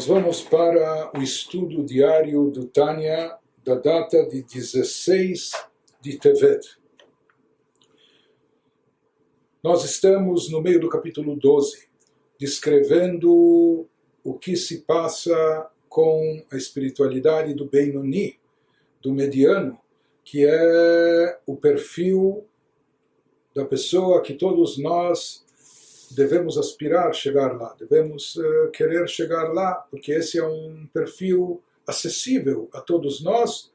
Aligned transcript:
Nós 0.00 0.06
vamos 0.06 0.40
para 0.40 1.12
o 1.14 1.22
estudo 1.22 1.84
diário 1.84 2.50
do 2.50 2.64
Tânia 2.64 3.36
da 3.62 3.74
data 3.74 4.26
de 4.26 4.42
16 4.42 5.50
de 6.00 6.16
Tevet. 6.16 6.66
Nós 9.62 9.84
estamos 9.84 10.50
no 10.50 10.62
meio 10.62 10.80
do 10.80 10.88
capítulo 10.88 11.36
12, 11.36 11.86
descrevendo 12.38 13.86
o 14.24 14.38
que 14.38 14.56
se 14.56 14.86
passa 14.86 15.70
com 15.86 16.42
a 16.50 16.56
espiritualidade 16.56 17.52
do 17.52 17.66
Benoni, 17.66 18.40
do 19.02 19.12
mediano, 19.12 19.78
que 20.24 20.46
é 20.46 21.38
o 21.44 21.56
perfil 21.56 22.46
da 23.54 23.66
pessoa 23.66 24.22
que 24.22 24.32
todos 24.32 24.78
nós 24.78 25.44
devemos 26.14 26.58
aspirar 26.58 27.12
chegar 27.14 27.56
lá, 27.56 27.74
devemos 27.78 28.36
uh, 28.36 28.70
querer 28.72 29.08
chegar 29.08 29.52
lá, 29.52 29.74
porque 29.90 30.12
esse 30.12 30.38
é 30.38 30.44
um 30.44 30.86
perfil 30.92 31.62
acessível 31.86 32.68
a 32.72 32.80
todos 32.80 33.22
nós. 33.22 33.70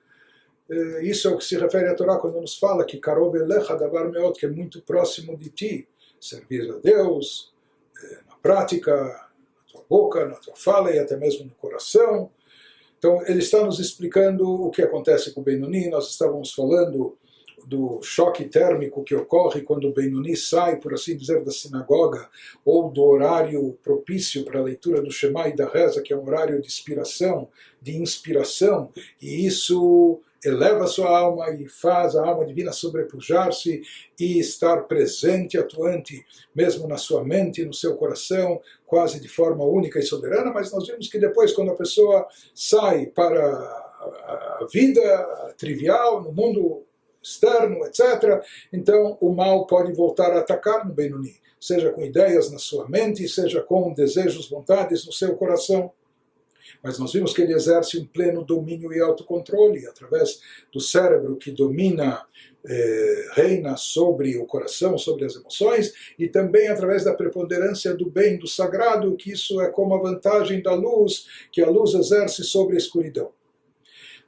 Uh, 0.70 1.02
isso 1.02 1.28
é 1.28 1.32
o 1.32 1.38
que 1.38 1.46
se 1.46 1.58
refere 1.58 1.88
a 1.88 1.96
Torá 1.96 2.18
quando 2.18 2.40
nos 2.42 2.58
fala 2.58 2.86
que 2.86 2.98
Karov 2.98 3.36
Davar 3.38 4.10
Meot, 4.10 4.40
que 4.40 4.46
é 4.46 4.50
muito 4.50 4.82
próximo 4.82 5.38
de 5.38 5.50
ti, 5.50 5.88
servir 6.20 6.70
a 6.72 6.78
Deus 6.78 7.54
uh, 8.02 8.30
na 8.30 8.36
prática, 8.38 8.96
na 8.96 9.64
tua 9.72 9.84
boca, 9.90 10.26
na 10.26 10.36
tua 10.36 10.56
fala 10.56 10.92
e 10.92 11.00
até 11.00 11.16
mesmo 11.16 11.46
no 11.46 11.52
coração. 11.52 12.30
Então, 12.98 13.22
ele 13.28 13.40
está 13.40 13.64
nos 13.64 13.80
explicando 13.80 14.50
o 14.50 14.72
que 14.72 14.82
acontece 14.82 15.32
com 15.32 15.42
o 15.42 15.44
Benoni. 15.44 15.90
Nós 15.90 16.10
estávamos 16.10 16.54
falando 16.54 17.18
do 17.66 18.00
choque 18.04 18.46
térmico 18.46 19.04
que 19.04 19.16
ocorre 19.16 19.62
quando 19.62 19.92
Benoni 19.92 20.38
sai, 20.38 20.78
por 20.78 20.94
assim 20.94 21.18
dizer, 21.18 21.44
da 21.44 21.52
sinagoga, 21.52 22.30
ou 22.64 22.92
do 22.92 23.04
horário 23.04 23.78
propício 23.84 24.46
para 24.46 24.60
a 24.60 24.64
leitura 24.64 25.02
do 25.02 25.12
Shema 25.12 25.48
e 25.48 25.56
da 25.56 25.68
reza, 25.68 26.02
que 26.02 26.14
é 26.14 26.18
um 26.18 26.26
horário 26.26 26.62
de 26.62 26.68
inspiração, 26.68 27.48
de 27.82 27.98
inspiração, 27.98 28.92
e 29.22 29.46
isso 29.46 30.22
eleva 30.44 30.86
sua 30.86 31.10
alma 31.10 31.50
e 31.50 31.68
faz 31.68 32.16
a 32.16 32.24
alma 32.24 32.46
divina 32.46 32.72
sobrepujar-se 32.72 33.82
e 34.20 34.40
estar 34.40 34.84
presente, 34.84 35.58
atuante, 35.58 36.24
mesmo 36.54 36.88
na 36.88 36.98
sua 36.98 37.24
mente, 37.24 37.66
no 37.66 37.74
seu 37.74 37.96
coração, 37.96 38.62
quase 38.86 39.20
de 39.20 39.28
forma 39.28 39.64
única 39.64 39.98
e 39.98 40.04
soberana, 40.04 40.52
mas 40.52 40.72
nós 40.72 40.88
vimos 40.88 41.08
que 41.08 41.18
depois, 41.18 41.52
quando 41.52 41.72
a 41.72 41.76
pessoa 41.76 42.28
sai 42.54 43.08
para 43.08 43.42
a 44.06 44.68
vida 44.72 45.56
trivial, 45.58 46.22
no 46.22 46.32
mundo 46.32 46.84
externo, 47.26 47.84
etc., 47.86 48.44
então 48.72 49.18
o 49.20 49.34
mal 49.34 49.66
pode 49.66 49.92
voltar 49.94 50.32
a 50.32 50.40
atacar 50.40 50.88
no 50.88 50.94
Benoni, 50.94 51.36
seja 51.60 51.92
com 51.92 52.06
ideias 52.06 52.52
na 52.52 52.60
sua 52.60 52.88
mente, 52.88 53.28
seja 53.28 53.62
com 53.62 53.92
desejos, 53.94 54.50
vontades 54.50 55.06
no 55.06 55.12
seu 55.12 55.36
coração. 55.36 55.92
Mas 56.84 57.00
nós 57.00 57.14
vimos 57.14 57.34
que 57.34 57.42
ele 57.42 57.54
exerce 57.54 57.98
um 57.98 58.06
pleno 58.06 58.44
domínio 58.44 58.94
e 58.94 59.00
autocontrole 59.00 59.88
através 59.88 60.40
do 60.72 60.80
cérebro 60.80 61.36
que 61.36 61.52
domina, 61.52 62.24
eh, 62.68 63.26
reina 63.34 63.78
sobre 63.78 64.38
o 64.38 64.46
coração, 64.46 64.98
sobre 64.98 65.26
as 65.26 65.36
emoções, 65.36 65.94
e 66.18 66.28
também 66.28 66.68
através 66.68 67.04
da 67.04 67.14
preponderância 67.14 67.94
do 67.96 68.10
bem, 68.10 68.38
do 68.38 68.48
sagrado, 68.48 69.16
que 69.16 69.32
isso 69.32 69.62
é 69.62 69.70
como 69.70 69.96
a 69.96 70.02
vantagem 70.02 70.62
da 70.62 70.74
luz, 70.74 71.28
que 71.52 71.62
a 71.62 71.70
luz 71.70 71.94
exerce 71.94 72.44
sobre 72.44 72.76
a 72.76 72.80
escuridão. 72.80 73.32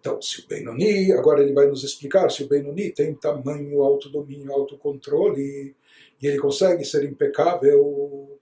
Então, 0.07 0.21
se 0.21 0.39
o 0.39 0.47
Benoni, 0.47 1.11
agora 1.11 1.43
ele 1.43 1.51
vai 1.51 1.67
nos 1.67 1.83
explicar, 1.83 2.31
se 2.31 2.41
o 2.41 2.47
Benoni 2.47 2.91
tem 2.91 3.13
tamanho, 3.13 3.81
autodomínio, 3.81 4.53
autocontrole, 4.53 5.75
e 6.21 6.25
ele 6.25 6.39
consegue 6.39 6.85
ser 6.85 7.03
impecável, 7.03 8.39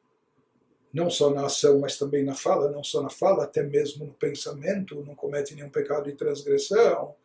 não 0.94 1.10
só 1.10 1.32
na 1.32 1.48
ação, 1.48 1.80
mas 1.80 1.98
também 1.98 2.24
na 2.24 2.36
fala, 2.36 2.70
não 2.70 2.84
só 2.84 3.02
na 3.02 3.10
fala, 3.10 3.46
até 3.46 3.64
mesmo 3.64 4.06
no 4.06 4.14
pensamento, 4.14 5.04
não 5.04 5.16
comete 5.16 5.56
nenhum 5.56 5.70
pecado 5.70 6.08
e 6.08 6.14
transgressão. 6.14 7.16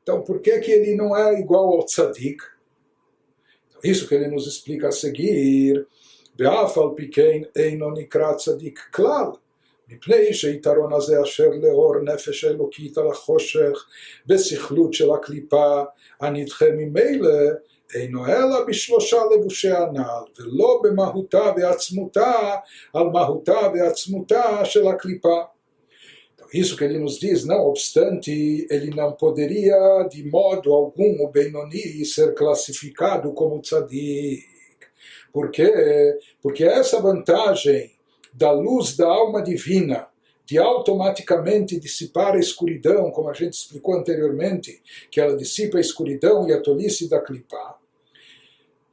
Então, 0.00 0.22
por 0.22 0.40
que, 0.40 0.60
que 0.60 0.70
ele 0.70 0.94
não 0.94 1.16
é 1.16 1.40
igual 1.40 1.74
ao 1.74 1.84
tzadik? 1.84 2.40
Então, 3.68 3.80
isso 3.82 4.06
que 4.06 4.14
ele 4.14 4.28
nos 4.28 4.46
explica 4.46 4.88
a 4.88 4.92
seguir. 4.92 5.88
Beafal 6.36 6.94
piquen 6.94 7.48
einonikrat 7.52 8.36
tzadik 8.36 8.92
klal. 8.92 9.41
מפני 9.91 10.33
שיתרון 10.33 10.93
הזה 10.93 11.21
אשר 11.23 11.49
לאור 11.61 11.95
נפש 12.03 12.45
אלוקית 12.45 12.97
על 12.97 13.07
החושך 13.07 13.85
וסכלות 14.29 14.93
של 14.93 15.11
הקליפה 15.11 15.83
הנדחה 16.21 16.65
ממילא 16.77 17.29
אינו 17.95 18.27
אלא 18.27 18.65
בשלושה 18.67 19.17
לבושי 19.35 19.71
הנעל, 19.71 20.23
ולא 20.39 20.81
במהותה 20.83 21.51
ועצמותה 21.57 22.55
על 22.93 23.03
מהותה 23.03 23.59
ועצמותה 23.73 24.65
של 24.65 24.87
הקליפה. 24.87 25.41
Isso 26.53 26.77
que 26.77 26.85
ele 26.85 26.97
nos 26.97 27.19
diz, 27.19 27.43
não 27.43 27.65
obstante, 27.65 28.65
ele 28.71 28.91
não 28.91 29.11
poderia 29.11 30.03
de 30.09 30.23
modo 30.29 30.71
algum 30.73 31.21
o 31.21 31.29
Benoni 31.29 32.05
ser 32.05 32.33
classificado 32.35 33.33
como 33.33 33.61
tzadik. 33.61 34.45
Por 35.33 35.51
quê? 35.51 36.17
Porque 36.41 36.63
essa 36.63 37.01
vantagem 37.01 37.91
da 38.32 38.50
luz 38.50 38.96
da 38.96 39.06
alma 39.06 39.42
divina, 39.42 40.08
de 40.44 40.58
automaticamente 40.58 41.78
dissipar 41.78 42.34
a 42.34 42.38
escuridão, 42.38 43.10
como 43.10 43.28
a 43.28 43.32
gente 43.32 43.54
explicou 43.54 43.94
anteriormente, 43.94 44.82
que 45.10 45.20
ela 45.20 45.36
dissipa 45.36 45.78
a 45.78 45.80
escuridão 45.80 46.48
e 46.48 46.52
a 46.52 46.60
tolice 46.60 47.08
da 47.08 47.20
clipa. 47.20 47.76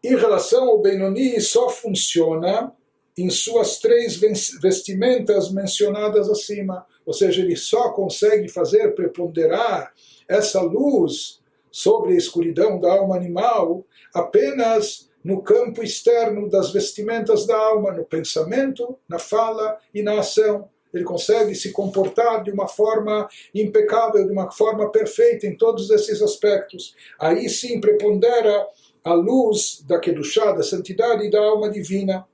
Em 0.04 0.16
relação 0.16 0.70
ao 0.70 0.82
Benoni, 0.82 1.42
só 1.42 1.70
funciona 1.70 2.74
em 3.18 3.30
suas 3.30 3.80
três 3.80 4.16
vestimentas 4.62 5.52
mencionadas 5.52 6.30
acima. 6.30 6.86
Ou 7.06 7.14
seja, 7.14 7.42
ele 7.42 7.56
só 7.56 7.92
consegue 7.92 8.48
fazer 8.48 8.96
preponderar 8.96 9.94
essa 10.28 10.62
luz 10.62 11.42
sobre 11.70 12.14
a 12.14 12.18
escuridão 12.18 12.80
da 12.80 12.94
alma 12.94 13.16
animal 13.16 13.86
apenas 14.14 15.09
no 15.24 15.42
campo 15.42 15.84
externo 15.84 16.50
das 16.50 16.72
vestimentas 16.72 17.46
da 17.46 17.58
alma, 17.58 17.92
no 17.92 18.06
pensamento, 18.06 18.98
na 19.08 19.20
fala 19.20 19.78
e 19.94 20.02
na 20.02 20.20
ação. 20.20 20.70
Ele 20.94 21.04
consegue 21.04 21.54
se 21.54 21.72
comportar 21.72 22.44
de 22.44 22.52
uma 22.52 22.68
forma 22.68 23.30
impecável, 23.54 24.26
de 24.26 24.32
uma 24.32 24.52
forma 24.52 24.92
perfeita 24.92 25.46
em 25.46 25.56
todos 25.56 25.90
esses 25.90 26.22
aspectos. 26.22 26.96
Aí 27.20 27.48
sim 27.50 27.80
prepondera 27.80 28.68
a 29.04 29.14
luz 29.14 29.84
da 29.88 30.00
Kedushá, 30.00 30.52
da 30.52 30.64
santidade 30.64 31.30
da 31.30 31.40
alma 31.40 31.70
divina. 31.70 32.28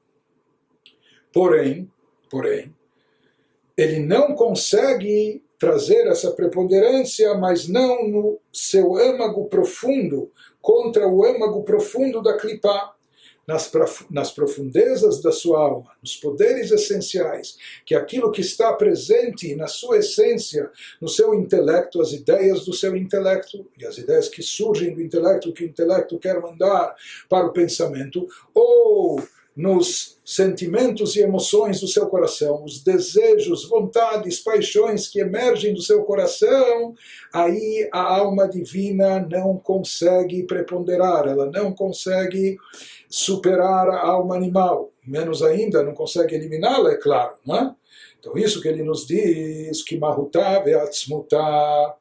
Porém, 1.34 1.92
porém, 2.30 2.74
ele 3.76 4.00
não 4.00 4.34
consegue 4.36 5.44
trazer 5.60 6.08
essa 6.08 6.32
preponderância, 6.32 7.34
mas 7.36 7.68
não 7.68 8.08
no 8.08 8.40
seu 8.52 8.98
âmago 8.98 9.46
profundo, 9.46 10.32
contra 10.62 11.08
o 11.08 11.24
âmago 11.24 11.64
profundo 11.64 12.22
da 12.22 12.38
clipá, 12.38 12.96
nas, 13.48 13.72
nas 14.10 14.32
profundezas 14.32 15.22
da 15.22 15.32
sua 15.32 15.60
alma, 15.60 15.92
nos 16.02 16.16
poderes 16.16 16.72
essenciais, 16.72 17.58
que 17.86 17.94
é 17.94 17.98
aquilo 17.98 18.32
que 18.32 18.42
está 18.42 18.74
presente 18.74 19.56
na 19.56 19.68
sua 19.68 20.00
essência, 20.00 20.72
no 21.00 21.08
seu 21.08 21.34
intelecto, 21.36 22.02
as 22.02 22.12
ideias 22.12 22.66
do 22.66 22.74
seu 22.74 22.96
intelecto, 22.96 23.68
e 23.78 23.86
as 23.86 23.98
ideias 23.98 24.28
que 24.28 24.42
surgem 24.42 24.94
do 24.94 25.02
intelecto, 25.02 25.54
que 25.54 25.64
o 25.64 25.68
intelecto 25.68 26.18
quer 26.18 26.42
mandar 26.42 26.96
para 27.30 27.46
o 27.46 27.54
pensamento, 27.54 28.28
ou 28.54 29.22
nos 29.56 30.20
sentimentos 30.26 31.16
e 31.16 31.22
emoções 31.22 31.80
do 31.80 31.88
seu 31.88 32.08
coração, 32.08 32.64
os 32.66 32.84
desejos, 32.84 33.70
vontades, 33.70 34.40
paixões 34.40 35.08
que 35.08 35.20
emergem 35.20 35.74
do 35.74 35.82
seu 35.82 36.04
coração, 36.04 36.94
aí 37.32 37.88
a 37.94 38.02
alma 38.02 38.48
divina 38.50 39.20
não 39.20 39.58
consegue 39.58 40.44
preponderar, 40.44 41.28
ela 41.28 41.50
não 41.50 41.72
consegue 41.72 42.58
superar 43.10 43.88
a 43.88 44.02
alma 44.02 44.36
animal, 44.36 44.92
menos 45.06 45.42
ainda 45.42 45.84
não 45.84 45.94
consegue 45.94 46.36
eliminá-la, 46.36 46.92
é 46.92 46.98
claro, 46.98 47.36
não 47.46 47.56
é? 47.56 47.76
Então 48.20 48.38
isso 48.38 48.60
que 48.60 48.68
ele 48.68 48.84
nos 48.84 49.06
diz, 49.06 49.84
que 49.84 49.98
mahutá 49.98 50.60
ve'atzmutá 50.60 51.96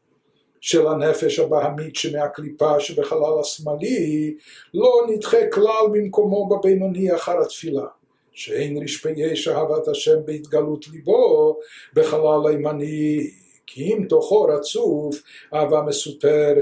של 0.64 0.86
הנפש 0.86 1.38
הבהמית 1.38 1.96
שמהקליפה 1.96 2.80
שבחלל 2.80 3.40
השמאלי 3.40 4.34
לא 4.74 5.06
נדחה 5.08 5.46
כלל 5.52 5.86
במקומו 5.92 6.48
בבינוני 6.48 7.14
אחר 7.14 7.40
התפילה. 7.42 7.86
שאין 8.32 8.82
רשפי 8.82 9.08
אהבת 9.48 9.88
השם 9.88 10.16
בהתגלות 10.24 10.88
ליבו 10.88 11.58
בחלל 11.94 12.48
הימני, 12.48 13.30
כי 13.66 13.92
אם 13.92 14.04
תוכו 14.08 14.42
רצוף 14.42 15.22
אהבה 15.54 15.82
מסותרת. 15.82 16.56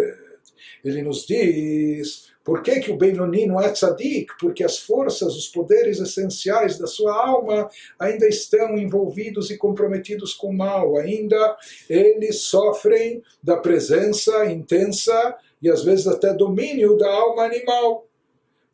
Nos 0.84 1.26
diz 1.26 2.31
Por 2.44 2.62
que, 2.62 2.80
que 2.80 2.90
o 2.90 2.96
Benoni 2.96 3.46
não 3.46 3.60
é 3.60 3.70
tzadik? 3.70 4.32
Porque 4.40 4.64
as 4.64 4.78
forças, 4.78 5.36
os 5.36 5.46
poderes 5.48 6.00
essenciais 6.00 6.76
da 6.76 6.86
sua 6.86 7.14
alma 7.14 7.68
ainda 7.98 8.26
estão 8.26 8.76
envolvidos 8.76 9.50
e 9.50 9.56
comprometidos 9.56 10.34
com 10.34 10.48
o 10.48 10.56
mal, 10.56 10.96
ainda 10.96 11.56
eles 11.88 12.42
sofrem 12.42 13.22
da 13.42 13.56
presença 13.56 14.44
intensa 14.46 15.36
e 15.62 15.70
às 15.70 15.84
vezes 15.84 16.08
até 16.08 16.34
domínio 16.34 16.96
da 16.96 17.08
alma 17.08 17.44
animal. 17.44 18.06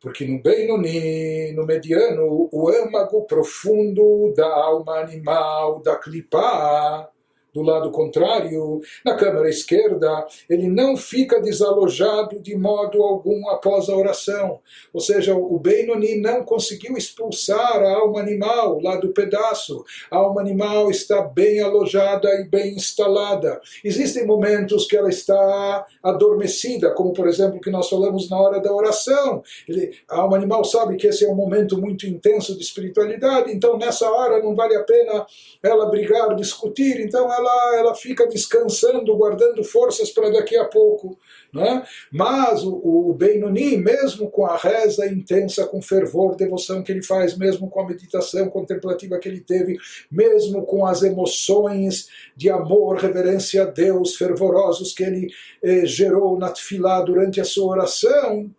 Porque 0.01 0.25
no 0.25 0.41
Benoni, 0.41 1.51
no 1.51 1.65
mediano, 1.65 2.49
o 2.51 2.69
âmago 2.69 3.25
profundo 3.25 4.33
da 4.35 4.47
alma 4.47 4.97
animal, 4.97 5.81
da 5.81 5.97
clipá, 5.97 7.09
do 7.53 7.61
lado 7.61 7.91
contrário, 7.91 8.81
na 9.03 9.15
câmara 9.15 9.49
esquerda, 9.49 10.25
ele 10.49 10.67
não 10.67 10.95
fica 10.95 11.41
desalojado 11.41 12.39
de 12.39 12.55
modo 12.55 13.01
algum 13.01 13.49
após 13.49 13.89
a 13.89 13.95
oração. 13.95 14.59
Ou 14.93 15.01
seja, 15.01 15.35
o 15.35 15.57
Benoni 15.59 16.19
não 16.19 16.43
conseguiu 16.43 16.97
expulsar 16.97 17.81
a 17.81 17.95
alma 17.95 18.19
animal 18.19 18.79
lá 18.81 18.97
do 18.97 19.09
pedaço. 19.09 19.83
A 20.11 20.17
alma 20.17 20.41
animal 20.41 20.89
está 20.89 21.21
bem 21.21 21.59
alojada 21.59 22.29
e 22.35 22.43
bem 22.45 22.75
instalada. 22.75 23.59
Existem 23.83 24.25
momentos 24.25 24.85
que 24.85 24.95
ela 24.95 25.09
está 25.09 25.85
adormecida, 26.03 26.91
como 26.91 27.13
por 27.13 27.27
exemplo 27.27 27.59
que 27.59 27.69
nós 27.69 27.89
falamos 27.89 28.29
na 28.29 28.39
hora 28.39 28.59
da 28.59 28.73
oração. 28.73 29.41
Ele, 29.67 29.91
a 30.09 30.19
alma 30.21 30.37
animal 30.37 30.63
sabe 30.63 30.95
que 30.95 31.07
esse 31.07 31.25
é 31.25 31.29
um 31.29 31.35
momento 31.35 31.77
muito 31.77 32.05
intenso 32.07 32.55
de 32.55 32.63
espiritualidade, 32.63 33.51
então 33.51 33.77
nessa 33.77 34.09
hora 34.09 34.41
não 34.41 34.55
vale 34.55 34.75
a 34.75 34.83
pena 34.83 35.25
ela 35.61 35.89
brigar, 35.89 36.35
discutir, 36.35 36.99
então 36.99 37.31
ela, 37.31 37.38
ela 37.77 37.95
fica 37.95 38.27
descansando, 38.27 39.15
guardando 39.15 39.63
forças 39.63 40.09
para 40.09 40.29
daqui 40.29 40.55
a 40.57 40.65
pouco. 40.65 41.17
Né? 41.53 41.83
Mas 42.11 42.63
o, 42.63 42.73
o 43.09 43.13
Benoni, 43.13 43.77
mesmo 43.77 44.29
com 44.29 44.45
a 44.45 44.57
reza 44.57 45.05
intensa, 45.07 45.65
com 45.65 45.81
fervor, 45.81 46.35
devoção 46.35 46.83
que 46.83 46.91
ele 46.91 47.03
faz, 47.03 47.37
mesmo 47.37 47.69
com 47.69 47.81
a 47.81 47.87
meditação 47.87 48.49
contemplativa 48.49 49.19
que 49.19 49.29
ele 49.29 49.41
teve, 49.41 49.77
mesmo 50.11 50.65
com 50.65 50.85
as 50.85 51.03
emoções 51.03 52.07
de 52.35 52.49
amor, 52.49 52.97
reverência 52.97 53.63
a 53.63 53.65
Deus, 53.65 54.15
fervorosos 54.15 54.93
que 54.93 55.03
ele 55.03 55.27
eh, 55.63 55.85
gerou 55.85 56.37
na 56.37 56.49
tefilá 56.49 57.01
durante 57.01 57.41
a 57.41 57.45
sua 57.45 57.71
oração, 57.71 58.49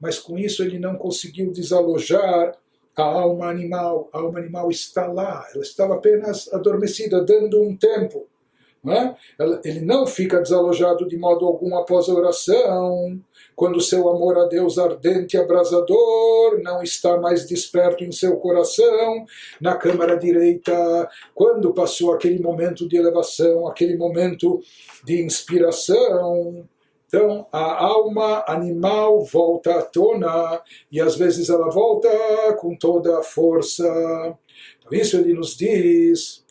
mas 0.00 0.18
com 0.18 0.38
isso 0.38 0.62
ele 0.62 0.78
não 0.78 0.96
conseguiu 0.96 1.50
desalojar 1.50 2.56
a 3.02 3.04
alma 3.04 3.46
animal, 3.48 4.08
a 4.12 4.18
alma 4.18 4.38
animal 4.38 4.70
está 4.70 5.06
lá, 5.06 5.46
ela 5.54 5.62
estava 5.62 5.94
apenas 5.94 6.52
adormecida, 6.52 7.22
dando 7.24 7.62
um 7.62 7.76
tempo. 7.76 8.26
Não 8.82 8.92
é? 8.92 9.16
Ele 9.64 9.80
não 9.80 10.06
fica 10.06 10.40
desalojado 10.40 11.06
de 11.08 11.16
modo 11.16 11.44
algum 11.44 11.76
após 11.76 12.08
a 12.08 12.14
oração, 12.14 13.20
quando 13.56 13.80
seu 13.80 14.08
amor 14.08 14.38
a 14.38 14.46
Deus 14.46 14.78
ardente 14.78 15.36
e 15.36 15.40
abrasador 15.40 16.60
não 16.62 16.80
está 16.80 17.16
mais 17.18 17.44
desperto 17.44 18.04
em 18.04 18.12
seu 18.12 18.36
coração, 18.36 19.26
na 19.60 19.76
câmara 19.76 20.16
direita, 20.16 21.08
quando 21.34 21.74
passou 21.74 22.12
aquele 22.12 22.40
momento 22.40 22.88
de 22.88 22.96
elevação, 22.96 23.66
aquele 23.66 23.96
momento 23.96 24.60
de 25.04 25.20
inspiração, 25.22 26.64
então, 27.08 27.46
a 27.50 27.86
alma 27.86 28.44
animal 28.46 29.24
volta 29.24 29.78
à 29.78 29.82
tona 29.82 30.62
e 30.92 31.00
às 31.00 31.16
vezes 31.16 31.48
ela 31.48 31.70
volta 31.70 32.06
com 32.60 32.76
toda 32.76 33.18
a 33.18 33.22
força. 33.22 34.36
Por 34.84 34.94
isso 34.94 35.16
ele 35.16 35.32
nos 35.32 35.56
diz, 35.56 36.44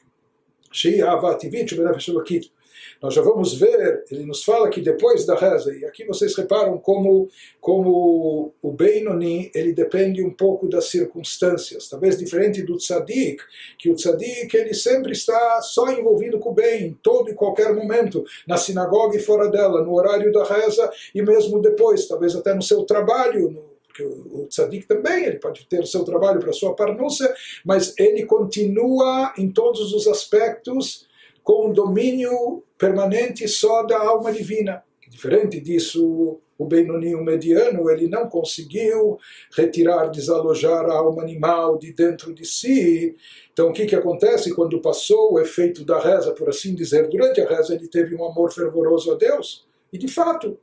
nós 3.01 3.13
já 3.13 3.21
vamos 3.21 3.53
ver, 3.53 4.05
ele 4.09 4.25
nos 4.25 4.43
fala 4.43 4.69
que 4.69 4.81
depois 4.81 5.25
da 5.25 5.35
reza, 5.35 5.75
e 5.75 5.85
aqui 5.85 6.03
vocês 6.05 6.35
reparam 6.35 6.77
como, 6.77 7.29
como 7.61 8.53
o 8.61 8.71
Benoni 8.71 9.51
ele 9.53 9.73
depende 9.73 10.23
um 10.23 10.31
pouco 10.31 10.67
das 10.67 10.85
circunstâncias, 10.85 11.87
talvez 11.87 12.17
diferente 12.17 12.63
do 12.63 12.77
Tzadik, 12.77 13.41
que 13.77 13.91
o 13.91 13.95
Tzadik 13.95 14.55
ele 14.55 14.73
sempre 14.73 15.11
está 15.11 15.61
só 15.61 15.91
envolvido 15.91 16.39
com 16.39 16.49
o 16.49 16.53
bem, 16.53 16.87
em 16.87 16.93
todo 16.93 17.29
e 17.29 17.35
qualquer 17.35 17.73
momento, 17.73 18.25
na 18.47 18.57
sinagoga 18.57 19.15
e 19.15 19.19
fora 19.19 19.49
dela, 19.49 19.83
no 19.83 19.93
horário 19.93 20.31
da 20.31 20.43
reza 20.43 20.89
e 21.13 21.21
mesmo 21.21 21.61
depois, 21.61 22.07
talvez 22.07 22.35
até 22.35 22.53
no 22.53 22.63
seu 22.63 22.83
trabalho, 22.83 23.51
no, 23.51 23.76
porque 23.97 24.03
o 24.03 24.47
tzadik 24.47 24.87
também 24.87 25.25
ele 25.25 25.39
pode 25.39 25.65
ter 25.65 25.79
o 25.79 25.87
seu 25.87 26.03
trabalho 26.03 26.39
para 26.39 26.53
sua 26.53 26.75
parnusa, 26.75 27.33
mas 27.65 27.93
ele 27.97 28.25
continua 28.25 29.33
em 29.37 29.49
todos 29.49 29.93
os 29.93 30.07
aspectos 30.07 31.07
com 31.43 31.69
um 31.69 31.73
domínio 31.73 32.63
permanente 32.77 33.47
só 33.47 33.83
da 33.83 33.97
alma 33.99 34.31
divina. 34.31 34.83
Diferente 35.09 35.59
disso, 35.59 36.39
o 36.57 36.65
Benoni, 36.65 37.15
o 37.15 37.23
mediano, 37.23 37.89
ele 37.89 38.07
não 38.07 38.27
conseguiu 38.27 39.17
retirar, 39.55 40.07
desalojar 40.07 40.85
a 40.85 40.97
alma 40.97 41.23
animal 41.23 41.77
de 41.77 41.93
dentro 41.93 42.33
de 42.33 42.45
si. 42.45 43.15
Então, 43.53 43.69
o 43.69 43.73
que, 43.73 43.85
que 43.85 43.95
acontece 43.95 44.53
quando 44.53 44.81
passou 44.81 45.33
o 45.33 45.39
efeito 45.39 45.85
da 45.85 45.99
reza, 45.99 46.33
por 46.33 46.49
assim 46.49 46.75
dizer? 46.75 47.07
Durante 47.07 47.41
a 47.41 47.47
reza, 47.47 47.73
ele 47.73 47.87
teve 47.87 48.15
um 48.15 48.25
amor 48.25 48.51
fervoroso 48.51 49.11
a 49.11 49.15
Deus, 49.15 49.65
e 49.91 49.97
de 49.97 50.07
fato. 50.07 50.59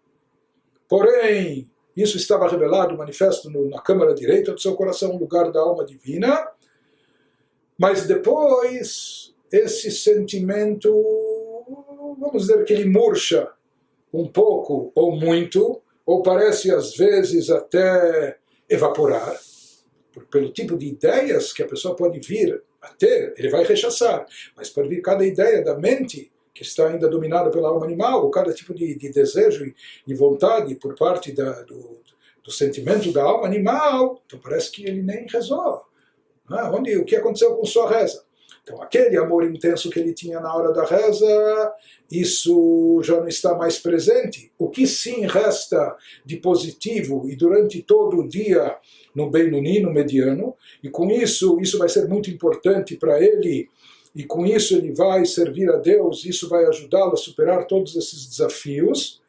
Porém, 0.87 1.71
isso 1.97 2.17
estava 2.17 2.49
revelado, 2.49 2.97
manifesto 2.97 3.51
no, 3.51 3.69
na 3.69 3.81
câmara 3.81 4.15
direita 4.15 4.53
do 4.53 4.61
seu 4.61 4.75
coração, 4.75 5.15
o 5.15 5.19
lugar 5.19 5.51
da 5.53 5.61
alma 5.61 5.85
divina. 5.85 6.49
Mas 7.79 8.07
depois 8.07 9.35
esse 9.51 9.91
sentimento, 9.91 10.91
vamos 12.19 12.47
dizer 12.47 12.65
que 12.65 12.73
ele 12.73 12.87
murcha 12.87 13.49
um 14.13 14.27
pouco 14.27 14.91
ou 14.95 15.17
muito, 15.17 15.81
ou 16.05 16.23
parece 16.23 16.71
às 16.71 16.97
vezes 16.97 17.51
até 17.51 18.39
evaporar, 18.69 19.39
pelo 20.31 20.53
tipo 20.53 20.77
de 20.77 20.87
ideias 20.87 21.53
que 21.53 21.63
a 21.63 21.69
pessoa 21.69 21.97
pode 21.97 22.21
vir 22.21 22.63
a 22.81 22.89
ter, 22.89 23.35
ele 23.37 23.49
vai 23.49 23.65
rechaçar, 23.65 24.27
mas 24.57 24.69
pode 24.71 24.89
vir 24.89 25.01
cada 25.01 25.25
ideia 25.25 25.63
da 25.63 25.77
mente 25.77 26.31
que 26.55 26.63
está 26.63 26.87
ainda 26.87 27.09
dominada 27.09 27.51
pela 27.51 27.69
alma 27.69 27.85
animal, 27.85 28.23
ou 28.23 28.31
cada 28.31 28.53
tipo 28.55 28.73
de, 28.73 28.95
de 28.95 29.11
desejo 29.11 29.67
e, 29.67 29.75
e, 30.07 30.15
vontade 30.15 30.77
por 30.77 30.95
parte 30.95 31.33
da, 31.33 31.63
do, 31.63 32.01
do, 32.43 32.53
sentimento 32.53 33.13
da 33.13 33.25
alma 33.25 33.47
animal, 33.47 34.23
então 34.25 34.39
parece 34.39 34.71
que 34.71 34.87
ele 34.87 35.03
nem 35.03 35.27
rezou. 35.27 35.83
Ah, 36.49 36.71
onde, 36.73 36.97
o 36.97 37.05
que 37.05 37.17
aconteceu 37.17 37.57
com 37.57 37.65
sua 37.65 37.91
reza? 37.91 38.23
Então, 38.63 38.81
aquele 38.81 39.17
amor 39.19 39.45
intenso 39.45 39.91
que 39.91 40.01
ele 40.01 40.15
tinha 40.15 40.41
na 40.41 40.55
hora 40.55 40.73
da 40.73 40.87
reza, 40.87 41.75
isso 42.11 43.01
já 43.03 43.21
não 43.21 43.29
está 43.29 43.55
mais 43.55 43.79
presente. 43.79 44.51
O 44.59 44.71
que 44.71 44.87
sim 44.87 45.27
resta 45.27 45.95
de 46.25 46.37
positivo 46.39 47.29
e 47.29 47.37
durante 47.37 47.83
todo 47.83 48.21
o 48.21 48.29
dia 48.29 48.75
no 49.15 49.31
Benuni, 49.31 49.81
no 49.81 49.93
mediano, 49.93 50.57
e 50.83 50.89
com 50.89 51.11
isso, 51.11 51.61
isso 51.61 51.79
vai 51.79 51.91
ser 51.91 52.09
muito 52.09 52.31
importante 52.31 52.97
para 52.97 53.23
ele, 53.23 53.69
e 54.15 54.25
com 54.25 54.47
isso 54.47 54.77
ele 54.77 54.93
vai 54.93 55.25
servir 55.25 55.71
a 55.71 55.77
Deus, 55.77 56.25
isso 56.25 56.49
vai 56.49 56.65
ajudá-lo 56.67 57.13
a 57.13 57.17
superar 57.17 57.67
todos 57.67 57.97
esses 57.97 58.27
desafios, 58.27 59.21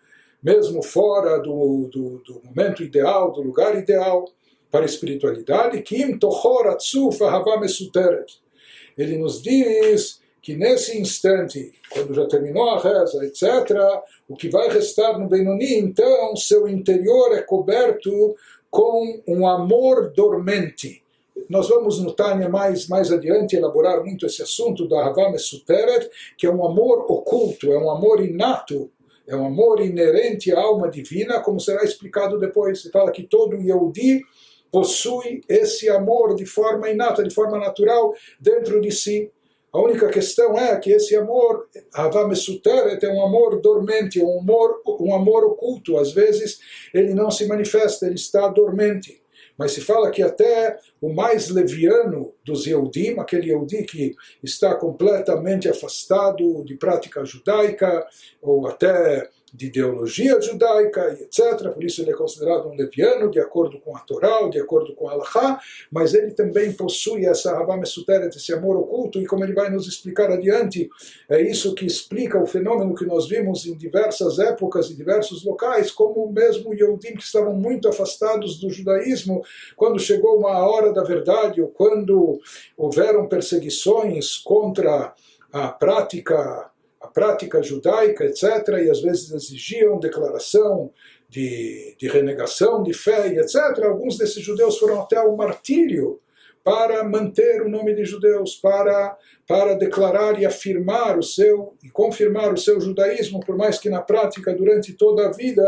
mesmo 0.43 0.83
fora 0.83 1.39
do, 1.39 1.89
do, 1.91 2.19
do 2.19 2.41
momento 2.43 2.83
ideal, 2.83 3.31
do 3.31 3.41
lugar 3.41 3.75
ideal 3.75 4.29
para 4.69 4.81
a 4.81 4.85
espiritualidade. 4.85 5.81
Kim 5.81 6.19
atzuf 6.69 7.19
mesuteret 7.59 8.45
ele 8.97 9.17
nos 9.17 9.41
diz 9.41 10.21
que 10.41 10.55
nesse 10.55 10.97
instante, 10.97 11.73
quando 11.89 12.13
já 12.13 12.27
terminou 12.27 12.69
a 12.69 12.79
reza, 12.79 13.25
etc., 13.25 13.75
o 14.27 14.35
que 14.35 14.47
vai 14.47 14.69
restar 14.69 15.19
no 15.19 15.27
Benoni, 15.27 15.79
então, 15.79 16.35
seu 16.35 16.67
interior 16.67 17.35
é 17.35 17.41
coberto 17.41 18.35
com 18.69 19.21
um 19.27 19.47
amor 19.47 20.11
dormente. 20.11 21.03
Nós 21.49 21.69
vamos 21.69 21.99
no 21.99 22.11
Tânia 22.11 22.49
mais, 22.49 22.87
mais 22.87 23.11
adiante 23.11 23.55
elaborar 23.55 24.03
muito 24.03 24.25
esse 24.25 24.41
assunto 24.41 24.87
da 24.87 25.05
Havá 25.05 25.29
Mesuteret, 25.29 26.09
que 26.37 26.47
é 26.47 26.51
um 26.51 26.65
amor 26.65 27.05
oculto, 27.09 27.71
é 27.71 27.77
um 27.77 27.89
amor 27.89 28.23
inato, 28.23 28.89
é 29.27 29.35
um 29.35 29.45
amor 29.45 29.79
inerente 29.79 30.51
à 30.51 30.59
alma 30.59 30.89
divina, 30.89 31.39
como 31.41 31.59
será 31.59 31.83
explicado 31.83 32.39
depois. 32.39 32.81
Se 32.81 32.91
fala 32.91 33.11
que 33.11 33.23
todo 33.23 33.61
Yehudi 33.61 34.21
possui 34.71 35.41
esse 35.47 35.89
amor 35.89 36.35
de 36.35 36.45
forma 36.45 36.89
inata, 36.89 37.23
de 37.23 37.33
forma 37.33 37.57
natural 37.57 38.13
dentro 38.39 38.81
de 38.81 38.91
si. 38.91 39.31
A 39.71 39.79
única 39.79 40.07
questão 40.07 40.57
é 40.57 40.77
que 40.79 40.91
esse 40.91 41.15
amor, 41.15 41.67
Havá 41.93 42.27
Mesuteret, 42.27 43.03
é 43.05 43.09
um 43.09 43.21
amor 43.21 43.59
dormente, 43.59 44.21
um 44.21 44.39
amor, 44.39 44.81
um 44.99 45.13
amor 45.13 45.43
oculto. 45.43 45.97
Às 45.97 46.13
vezes 46.13 46.59
ele 46.93 47.13
não 47.13 47.29
se 47.29 47.45
manifesta, 47.45 48.05
ele 48.05 48.15
está 48.15 48.47
dormente. 48.47 49.21
Mas 49.57 49.71
se 49.71 49.81
fala 49.81 50.11
que 50.11 50.21
até 50.21 50.77
o 51.01 51.13
mais 51.13 51.49
leviano 51.49 52.33
dos 52.43 52.65
Yehudim, 52.65 53.19
aquele 53.19 53.49
Yehudi 53.49 53.83
que 53.83 54.15
está 54.43 54.75
completamente 54.75 55.69
afastado 55.69 56.63
de 56.65 56.75
prática 56.75 57.23
judaica, 57.25 58.05
ou 58.41 58.67
até 58.67 59.29
de 59.55 59.67
ideologia 59.67 60.39
judaica 60.41 61.13
etc. 61.13 61.69
Por 61.73 61.83
isso 61.83 62.01
ele 62.01 62.11
é 62.11 62.13
considerado 62.13 62.67
um 62.67 62.75
leviano, 62.75 63.29
de 63.31 63.39
acordo 63.39 63.79
com 63.79 63.95
a 63.95 63.99
Torá, 63.99 64.47
de 64.49 64.59
acordo 64.59 64.93
com 64.95 65.07
a 65.07 65.13
Allahá, 65.13 65.59
mas 65.91 66.13
ele 66.13 66.31
também 66.31 66.73
possui 66.73 67.25
essa 67.25 67.53
Rabá 67.53 67.77
Mesuteret, 67.77 68.35
esse 68.35 68.53
amor 68.53 68.75
oculto, 68.77 69.19
e 69.19 69.25
como 69.25 69.43
ele 69.43 69.53
vai 69.53 69.69
nos 69.69 69.87
explicar 69.87 70.31
adiante, 70.31 70.89
é 71.29 71.41
isso 71.41 71.73
que 71.73 71.85
explica 71.85 72.41
o 72.41 72.45
fenômeno 72.45 72.95
que 72.95 73.05
nós 73.05 73.27
vimos 73.27 73.65
em 73.65 73.75
diversas 73.75 74.39
épocas 74.39 74.89
e 74.89 74.95
diversos 74.95 75.43
locais, 75.43 75.91
como 75.91 76.31
mesmo 76.31 76.73
Yehudim 76.73 77.15
que 77.15 77.23
estavam 77.23 77.53
muito 77.53 77.87
afastados 77.87 78.59
do 78.59 78.69
judaísmo, 78.69 79.43
quando 79.75 79.99
chegou 79.99 80.37
uma 80.37 80.57
hora 80.67 80.91
da 80.91 81.03
verdade, 81.03 81.61
ou 81.61 81.69
quando 81.69 82.39
houveram 82.77 83.27
perseguições 83.27 84.37
contra 84.37 85.13
a 85.51 85.69
prática 85.69 86.69
prática 87.15 87.63
judaica, 87.63 88.25
etc., 88.25 88.43
e 88.83 88.89
às 88.89 89.01
vezes 89.01 89.31
exigiam 89.31 89.97
declaração 89.97 90.91
de, 91.29 91.95
de 91.97 92.09
renegação 92.09 92.83
de 92.83 92.93
fé 92.93 93.29
etc., 93.39 93.85
alguns 93.85 94.17
desses 94.17 94.43
judeus 94.43 94.77
foram 94.77 95.01
até 95.01 95.19
o 95.21 95.35
martírio 95.35 96.19
para 96.65 97.03
manter 97.03 97.61
o 97.61 97.69
nome 97.69 97.93
de 97.93 98.03
judeus, 98.03 98.55
para, 98.55 99.15
para 99.47 99.75
declarar 99.75 100.41
e 100.41 100.47
afirmar 100.47 101.15
o 101.15 101.21
seu 101.21 101.75
e 101.83 101.91
confirmar 101.91 102.51
o 102.51 102.57
seu 102.57 102.81
judaísmo, 102.81 103.39
por 103.39 103.55
mais 103.55 103.77
que 103.77 103.87
na 103.87 104.01
prática, 104.01 104.51
durante 104.51 104.93
toda 104.93 105.27
a 105.27 105.31
vida, 105.31 105.63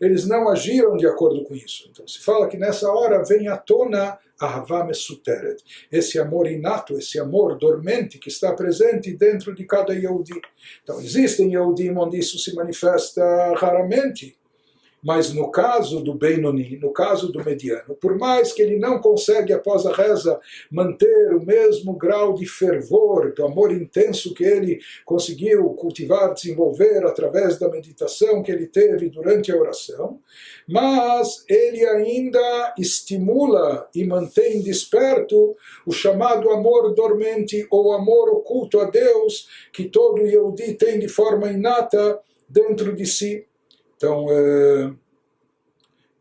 eles 0.00 0.28
não 0.28 0.48
agiram 0.48 0.96
de 0.96 1.08
acordo 1.08 1.42
com 1.42 1.56
isso. 1.56 1.88
Então 1.90 2.06
se 2.06 2.20
fala 2.20 2.46
que 2.46 2.56
nessa 2.56 2.88
hora 2.88 3.24
vem 3.24 3.48
à 3.48 3.56
tona 3.56 4.16
Ahavá 4.40 4.84
Mesuteret, 4.84 5.60
esse 5.90 6.20
amor 6.20 6.46
inato, 6.46 6.96
esse 6.96 7.18
amor 7.18 7.58
dormente 7.58 8.16
que 8.16 8.28
está 8.28 8.52
presente 8.52 9.12
dentro 9.16 9.52
de 9.52 9.64
cada 9.64 9.92
Yehudi. 9.92 10.40
Então 10.84 11.00
existem 11.00 11.54
Yehudim 11.54 11.96
onde 11.96 12.16
isso 12.16 12.38
se 12.38 12.54
manifesta 12.54 13.24
raramente, 13.56 14.38
mas 15.02 15.32
no 15.32 15.50
caso 15.50 16.02
do 16.02 16.14
Benoni, 16.14 16.78
no 16.80 16.92
caso 16.92 17.30
do 17.30 17.44
mediano, 17.44 17.94
por 18.00 18.16
mais 18.18 18.52
que 18.52 18.62
ele 18.62 18.78
não 18.78 19.00
consegue, 19.00 19.52
após 19.52 19.86
a 19.86 19.92
reza, 19.92 20.40
manter 20.70 21.34
o 21.34 21.44
mesmo 21.44 21.94
grau 21.94 22.34
de 22.34 22.46
fervor, 22.46 23.32
do 23.32 23.44
amor 23.44 23.72
intenso 23.72 24.34
que 24.34 24.44
ele 24.44 24.80
conseguiu 25.04 25.70
cultivar, 25.70 26.34
desenvolver 26.34 27.04
através 27.06 27.58
da 27.58 27.68
meditação 27.68 28.42
que 28.42 28.50
ele 28.50 28.66
teve 28.66 29.08
durante 29.08 29.52
a 29.52 29.56
oração, 29.56 30.20
mas 30.66 31.44
ele 31.48 31.84
ainda 31.84 32.74
estimula 32.78 33.88
e 33.94 34.04
mantém 34.04 34.60
desperto 34.60 35.56
o 35.86 35.92
chamado 35.92 36.50
amor 36.50 36.94
dormente 36.94 37.66
ou 37.70 37.92
amor 37.92 38.28
oculto 38.30 38.80
a 38.80 38.84
Deus 38.84 39.48
que 39.72 39.84
todo 39.84 40.26
Yehudi 40.26 40.74
tem 40.74 40.98
de 40.98 41.08
forma 41.08 41.50
inata 41.50 42.20
dentro 42.48 42.94
de 42.94 43.06
si. 43.06 43.46
Então, 43.98 44.26
é, 44.30 44.92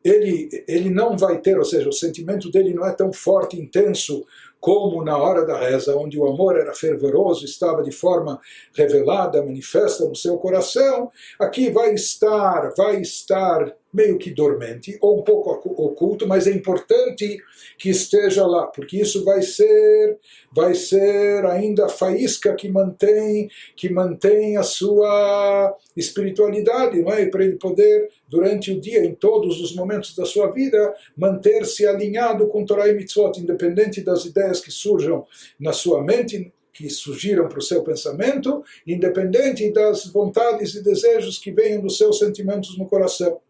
ele, 0.04 0.50
ele 0.68 0.90
não 0.90 1.16
vai 1.16 1.40
ter, 1.40 1.58
ou 1.58 1.64
seja, 1.64 1.88
o 1.88 1.94
sentimento 1.94 2.50
dele 2.50 2.74
não 2.74 2.86
é 2.86 2.92
tão 2.92 3.14
forte, 3.14 3.60
intenso, 3.60 4.26
como 4.60 5.04
na 5.04 5.16
hora 5.16 5.46
da 5.46 5.60
reza, 5.60 5.96
onde 5.96 6.20
o 6.20 6.28
amor 6.28 6.58
era 6.58 6.74
fervoroso, 6.74 7.46
estava 7.46 7.84
de 7.84 7.92
forma 7.92 8.42
revelada, 8.74 9.46
manifesta 9.46 10.06
no 10.06 10.16
seu 10.16 10.38
coração, 10.38 11.12
aqui 11.40 11.70
vai 11.70 11.94
estar, 11.94 12.74
vai 12.76 13.00
estar 13.00 13.76
meio 13.98 14.20
que 14.20 14.30
dormente, 14.30 14.96
ou 15.02 15.20
um 15.20 15.24
pouco 15.24 15.50
oculto, 15.50 16.28
mas 16.28 16.46
é 16.46 16.52
importante 16.52 17.40
que 17.80 17.90
esteja 17.90 18.46
lá, 18.46 18.68
porque 18.68 19.02
isso 19.02 19.26
vai 19.26 19.42
ser, 19.42 20.20
vai 20.54 20.76
ser 20.76 21.44
ainda 21.48 21.88
a 21.88 21.90
faísca 21.90 22.54
que 22.54 22.70
mantém, 22.70 23.50
que 23.76 23.90
mantém 23.90 24.56
a 24.56 24.62
sua 24.62 25.76
espiritualidade, 25.96 27.02
não 27.02 27.12
é? 27.12 27.26
Para 27.26 27.44
ele 27.44 27.56
poder, 27.56 28.08
durante 28.28 28.72
o 28.72 28.80
dia, 28.80 29.04
em 29.04 29.16
todos 29.16 29.60
os 29.60 29.74
momentos 29.74 30.16
da 30.16 30.26
sua 30.26 30.52
vida, 30.52 30.94
manter-se 31.18 31.88
alinhado 31.88 32.48
com 32.48 32.64
Torah 32.64 32.88
e 32.88 32.94
Mitzvot, 32.94 33.40
independente 33.40 34.02
das 34.02 34.26
ideias 34.26 34.62
que 34.62 34.70
surjam 34.70 35.26
na 35.60 35.74
sua 35.74 36.04
mente, 36.04 36.54
que 36.72 36.88
surgiram 36.92 37.50
para 37.50 37.58
o 37.58 37.64
seu 37.64 37.84
pensamento, 37.84 38.64
independente 38.86 39.72
das 39.72 40.06
vontades 40.06 40.76
e 40.76 40.84
desejos 40.84 41.40
que 41.40 41.50
venham 41.50 41.82
dos 41.82 41.98
seus 41.98 42.20
sentimentos 42.20 42.78
no 42.78 42.86
coração. 42.86 43.42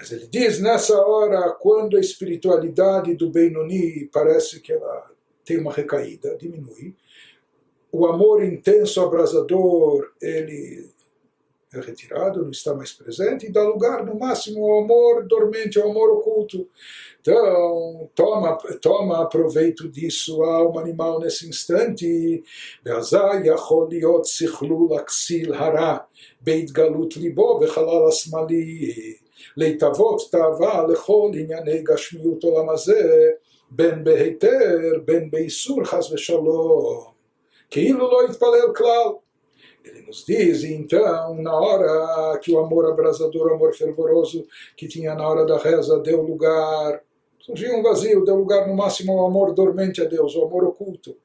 Mas 0.00 0.10
ele 0.12 0.26
diz, 0.28 0.58
nessa 0.58 0.98
hora, 0.98 1.52
quando 1.60 1.94
a 1.94 2.00
espiritualidade 2.00 3.14
do 3.14 3.28
Benoni 3.28 4.08
parece 4.10 4.58
que 4.58 4.72
ela 4.72 5.10
tem 5.44 5.58
uma 5.58 5.70
recaída, 5.70 6.38
diminui, 6.38 6.96
o 7.92 8.06
amor 8.06 8.42
intenso, 8.42 9.02
abrasador, 9.02 10.10
ele 10.18 10.88
é 11.70 11.80
retirado, 11.80 12.42
não 12.42 12.50
está 12.50 12.74
mais 12.74 12.92
presente, 12.92 13.44
e 13.44 13.52
dá 13.52 13.62
lugar, 13.62 14.06
no 14.06 14.18
máximo, 14.18 14.64
ao 14.64 14.84
amor 14.84 15.26
dormente, 15.26 15.78
ao 15.78 15.90
amor 15.90 16.08
oculto. 16.12 16.66
Então, 17.20 18.08
toma, 18.14 18.56
toma 18.80 19.28
proveito 19.28 19.86
disso 19.86 20.42
a 20.42 20.54
alma 20.54 20.80
animal 20.80 21.20
nesse 21.20 21.46
instante. 21.46 22.42
Beit 26.40 26.72
galut 26.72 27.18
libo, 27.18 27.58
bechalal 27.58 28.08
asmali. 28.08 29.19
להתאבות 29.57 30.21
תאווה 30.31 30.87
לכל 30.87 31.31
ענייני 31.33 31.83
גשמיות 31.83 32.43
עולם 32.43 32.69
הזה, 32.69 33.29
בין 33.71 34.03
בהיתר, 34.03 34.99
בין 35.05 35.31
באיסור 35.31 35.83
חס 35.83 36.11
ושלום, 36.11 37.03
כאילו 37.69 38.11
לא 38.11 38.21
התפלל 38.29 38.73
כלל. 38.75 39.09
Ele 39.85 40.01
nos 40.01 40.25
diz, 40.25 40.63
então, 40.63 41.35
na 41.35 41.53
hora 41.53 42.39
que 42.39 42.51
o 42.51 42.57
amor 42.57 42.87
abrasador, 42.87 43.51
o 43.51 43.53
amor 43.53 43.71
fervoroso 43.75 44.47
que 44.75 44.87
tinha 44.87 45.13
na 45.13 45.27
hora 45.27 45.45
da 45.45 45.59
reza 45.59 45.99
deu 45.99 46.23
lugar, 46.23 47.03
surgiu 47.39 47.77
um 47.77 47.83
vazio, 47.83 48.25
deu 48.25 48.35
lugar 48.35 48.67
no 48.67 48.75
máximo 48.75 49.11
ao 49.13 49.27
amor 49.27 49.53
dormente 49.53 50.01
a 50.01 50.05
Deus, 50.05 50.35
o 50.35 50.43
amor 50.43 50.63
oculto. 50.63 51.15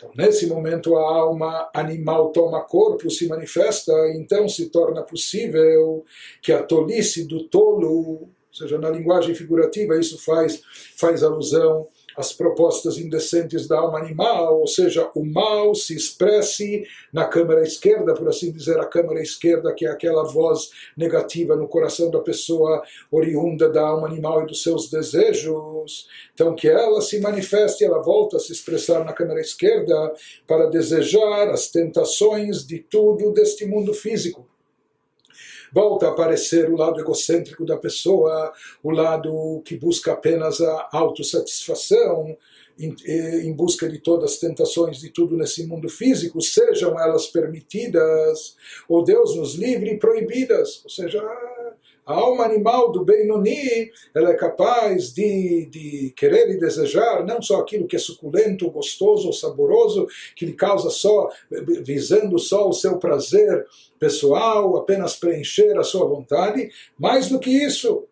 Então, 0.00 0.12
nesse 0.16 0.46
momento, 0.46 0.96
a 0.96 1.02
alma 1.02 1.70
animal 1.74 2.32
toma 2.32 2.62
corpo, 2.62 3.10
se 3.10 3.28
manifesta, 3.28 3.92
então 4.14 4.48
se 4.48 4.70
torna 4.70 5.02
possível 5.02 6.04
que 6.40 6.52
a 6.52 6.62
tolice 6.62 7.26
do 7.26 7.46
tolo, 7.48 7.88
ou 7.88 8.30
seja, 8.50 8.78
na 8.78 8.88
linguagem 8.88 9.34
figurativa, 9.34 9.98
isso 9.98 10.18
faz, 10.24 10.62
faz 10.96 11.22
alusão 11.22 11.86
as 12.20 12.32
propostas 12.32 12.98
indecentes 12.98 13.66
da 13.66 13.78
alma 13.78 13.98
animal, 13.98 14.60
ou 14.60 14.66
seja, 14.66 15.10
o 15.14 15.24
mal 15.24 15.74
se 15.74 15.96
expresse 15.96 16.84
na 17.12 17.24
câmara 17.24 17.62
esquerda, 17.62 18.14
por 18.14 18.28
assim 18.28 18.52
dizer, 18.52 18.78
a 18.78 18.84
câmara 18.84 19.20
esquerda, 19.20 19.72
que 19.74 19.86
é 19.86 19.90
aquela 19.90 20.22
voz 20.24 20.70
negativa 20.96 21.56
no 21.56 21.66
coração 21.66 22.10
da 22.10 22.20
pessoa 22.20 22.82
oriunda 23.10 23.68
da 23.68 23.82
alma 23.82 24.06
animal 24.06 24.42
e 24.42 24.46
dos 24.46 24.62
seus 24.62 24.90
desejos. 24.90 26.06
Então, 26.34 26.54
que 26.54 26.68
ela 26.68 27.00
se 27.00 27.18
manifeste, 27.20 27.84
ela 27.84 28.02
volta 28.02 28.36
a 28.36 28.40
se 28.40 28.52
expressar 28.52 29.04
na 29.04 29.12
câmara 29.12 29.40
esquerda 29.40 30.12
para 30.46 30.66
desejar 30.66 31.48
as 31.48 31.70
tentações 31.70 32.66
de 32.66 32.78
tudo 32.78 33.32
deste 33.32 33.64
mundo 33.64 33.94
físico 33.94 34.46
volta 35.72 36.06
a 36.06 36.10
aparecer 36.10 36.70
o 36.70 36.76
lado 36.76 37.00
egocêntrico 37.00 37.64
da 37.64 37.76
pessoa, 37.76 38.52
o 38.82 38.90
lado 38.90 39.62
que 39.64 39.76
busca 39.76 40.12
apenas 40.12 40.60
a 40.60 40.88
autossatisfação, 40.92 42.36
em, 42.78 42.94
em 43.46 43.52
busca 43.52 43.88
de 43.88 43.98
todas 43.98 44.32
as 44.32 44.38
tentações 44.38 44.98
de 44.98 45.10
tudo 45.10 45.36
nesse 45.36 45.66
mundo 45.66 45.88
físico, 45.88 46.40
sejam 46.40 46.98
elas 46.98 47.26
permitidas, 47.26 48.56
ou 48.88 49.04
Deus 49.04 49.36
nos 49.36 49.54
livre 49.54 49.98
proibidas, 49.98 50.82
ou 50.84 50.90
seja, 50.90 51.22
a 52.10 52.14
alma 52.14 52.44
animal 52.44 52.90
do 52.90 53.04
Benoni, 53.04 53.90
ela 54.12 54.30
é 54.30 54.34
capaz 54.34 55.12
de, 55.12 55.66
de 55.66 56.12
querer 56.16 56.50
e 56.50 56.58
desejar 56.58 57.24
não 57.24 57.40
só 57.40 57.60
aquilo 57.60 57.86
que 57.86 57.94
é 57.94 57.98
suculento, 58.00 58.70
gostoso, 58.70 59.32
saboroso, 59.32 60.08
que 60.34 60.44
lhe 60.44 60.54
causa 60.54 60.90
só, 60.90 61.30
visando 61.84 62.36
só 62.38 62.68
o 62.68 62.72
seu 62.72 62.98
prazer 62.98 63.64
pessoal, 63.98 64.76
apenas 64.76 65.14
preencher 65.14 65.78
a 65.78 65.84
sua 65.84 66.04
vontade, 66.04 66.70
mais 66.98 67.28
do 67.28 67.38
que 67.38 67.50
isso, 67.50 68.04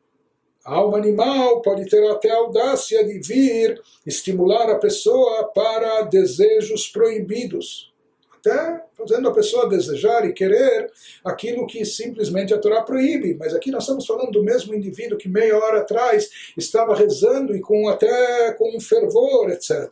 a 0.64 0.74
alma 0.74 0.98
animal 0.98 1.60
pode 1.60 1.88
ter 1.88 2.08
até 2.08 2.30
a 2.30 2.36
audácia 2.36 3.04
de 3.04 3.18
vir 3.18 3.80
estimular 4.06 4.70
a 4.70 4.78
pessoa 4.78 5.44
para 5.52 6.02
desejos 6.02 6.86
proibidos 6.86 7.92
até 8.38 8.83
fazendo 8.97 9.28
a 9.28 9.33
pessoa 9.33 9.68
desejar 9.68 10.25
e 10.25 10.33
querer 10.33 10.90
aquilo 11.25 11.66
que 11.66 11.85
simplesmente 11.85 12.54
a 12.54 12.59
Torá 12.59 12.83
proíbe. 12.83 13.35
Mas 13.35 13.54
aqui 13.54 13.71
nós 13.71 13.83
estamos 13.83 14.07
falando 14.07 14.30
do 14.30 14.42
mesmo 14.42 14.75
indivíduo 14.75 15.18
que 15.18 15.28
meia 15.28 15.57
hora 15.57 15.80
atrás 15.80 16.30
estava 16.57 16.95
rezando 16.95 17.54
e 17.54 17.61
com 17.61 17.88
até 17.88 18.52
com 18.54 18.80
fervor, 18.80 19.50
etc. 19.50 19.88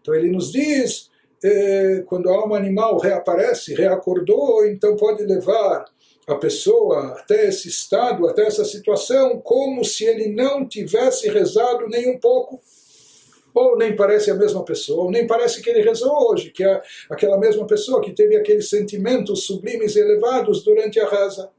Então 0.00 0.14
ele 0.14 0.30
nos 0.30 0.52
diz, 0.52 1.10
eh, 1.44 2.02
quando 2.06 2.30
a 2.30 2.34
alma 2.34 2.56
animal 2.56 2.98
reaparece, 2.98 3.74
reacordou, 3.74 4.64
então 4.66 4.96
pode 4.96 5.24
levar 5.24 5.84
a 6.26 6.36
pessoa 6.36 7.18
até 7.18 7.48
esse 7.48 7.68
estado, 7.68 8.28
até 8.28 8.46
essa 8.46 8.64
situação, 8.64 9.40
como 9.40 9.84
se 9.84 10.04
ele 10.04 10.28
não 10.28 10.66
tivesse 10.66 11.28
rezado 11.28 11.88
nem 11.88 12.08
um 12.08 12.18
pouco 12.18 12.60
ou 13.54 13.76
nem 13.76 13.94
parece 13.94 14.30
a 14.30 14.34
mesma 14.34 14.64
pessoa, 14.64 15.04
ou 15.04 15.10
nem 15.10 15.26
parece 15.26 15.62
que 15.62 15.70
ele 15.70 15.82
rezou 15.82 16.30
hoje, 16.30 16.50
que 16.50 16.64
é 16.64 16.82
aquela 17.10 17.38
mesma 17.38 17.66
pessoa 17.66 18.00
que 18.00 18.12
teve 18.12 18.36
aqueles 18.36 18.68
sentimentos 18.68 19.46
sublimes 19.46 19.96
e 19.96 20.00
elevados 20.00 20.62
durante 20.64 20.98
a 21.00 21.08
reza. 21.08 21.50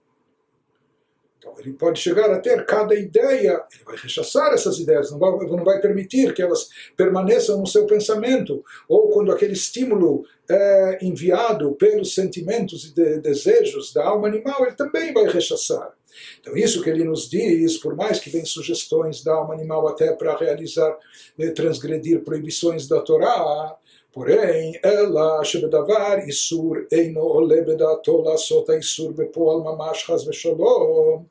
Então 1.43 1.53
ele 1.59 1.73
pode 1.73 1.99
chegar 1.99 2.31
a 2.31 2.39
ter 2.39 2.65
cada 2.65 2.95
ideia, 2.95 3.61
ele 3.73 3.83
vai 3.83 3.97
rechaçar 3.97 4.53
essas 4.53 4.79
ideias, 4.79 5.11
não 5.11 5.19
vai, 5.19 5.31
não 5.45 5.63
vai 5.65 5.81
permitir 5.81 6.33
que 6.33 6.41
elas 6.41 6.69
permaneçam 6.95 7.59
no 7.59 7.67
seu 7.67 7.85
pensamento, 7.85 8.63
ou 8.87 9.09
quando 9.09 9.29
aquele 9.29 9.51
estímulo 9.51 10.23
é 10.49 10.99
enviado 11.01 11.73
pelos 11.75 12.15
sentimentos 12.15 12.85
e 12.85 12.93
de, 12.93 13.19
desejos 13.19 13.91
da 13.93 14.05
alma 14.05 14.27
animal, 14.27 14.65
ele 14.65 14.75
também 14.75 15.13
vai 15.13 15.25
rechaçar. 15.25 15.93
Então, 16.39 16.55
isso 16.55 16.81
que 16.81 16.89
ele 16.89 17.03
nos 17.03 17.29
diz, 17.29 17.77
por 17.77 17.95
mais 17.95 18.19
que 18.19 18.29
vem 18.29 18.45
sugestões 18.45 19.23
da 19.23 19.33
alma 19.33 19.53
animal 19.53 19.87
até 19.87 20.13
para 20.13 20.37
realizar, 20.37 20.95
eh, 21.39 21.49
transgredir 21.49 22.23
proibições 22.23 22.87
da 22.87 23.01
Torá, 23.01 23.75
Porém, 24.13 24.79
ela, 24.83 25.43
Shebedavar, 25.43 26.19
Isur, 26.29 26.85
Eino, 26.91 27.21
Olebeda, 27.21 27.97
Tola, 27.97 28.37
Sota, 28.37 28.77
Isur, 28.77 29.11
Bepoal, 29.11 29.63
Mamash, 29.63 30.07
Haz, 30.07 30.23
Vesholom, 30.23 31.25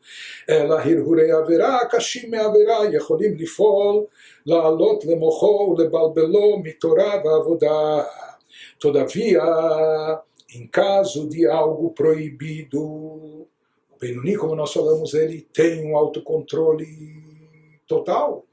ela, 0.48 0.84
Hirhurei, 0.84 1.30
Averá, 1.30 1.86
Kashim, 1.86 2.34
Averá, 2.34 2.86
Yecholim, 2.86 3.34
Lifol, 3.34 4.10
Laalot, 4.44 5.06
Lemocho, 5.06 5.74
Lebalbelô, 5.74 6.58
Mitorá, 6.58 7.22
Vavodá. 7.22 8.10
Todavia, 8.80 9.40
em 10.52 10.66
caso 10.66 11.28
de 11.28 11.46
algo 11.46 11.90
proibido, 11.90 12.82
o 12.82 13.46
Benuni, 14.00 14.36
como 14.36 14.56
nós 14.56 14.72
falamos, 14.72 15.14
ele 15.14 15.46
tem 15.54 15.86
um 15.86 15.96
autocontrole 15.96 16.84
total 17.86 18.44